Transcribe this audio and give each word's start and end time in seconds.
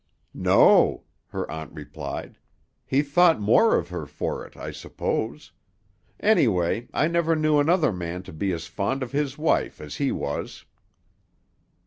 "No," 0.33 1.03
her 1.27 1.47
aunt 1.51 1.73
replied. 1.73 2.39
"He 2.87 3.03
thought 3.03 3.39
more 3.39 3.77
of 3.77 3.89
her 3.89 4.07
for 4.07 4.43
it, 4.43 4.57
I 4.57 4.71
suppose. 4.71 5.51
Anyway, 6.19 6.87
I 6.91 7.07
never 7.07 7.35
knew 7.35 7.59
another 7.59 7.91
man 7.93 8.23
to 8.23 8.33
be 8.33 8.51
as 8.51 8.65
fond 8.65 9.03
of 9.03 9.11
his 9.11 9.37
wife 9.37 9.79
as 9.79 9.97
he 9.97 10.11
was." 10.11 10.65